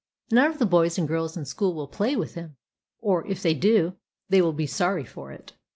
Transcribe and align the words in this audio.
None 0.31 0.49
of 0.49 0.57
the 0.57 0.65
boys 0.65 0.97
and 0.97 1.07
girls 1.07 1.37
in 1.37 1.45
school 1.45 1.75
will 1.75 1.87
play 1.87 2.15
with 2.15 2.33
him; 2.33 2.55
or, 3.01 3.23
if 3.27 3.43
they 3.43 3.53
do, 3.53 3.97
they 4.29 4.41
will 4.41 4.51
be 4.51 4.65
sorry 4.65 5.05
for 5.05 5.31
it. 5.31 5.53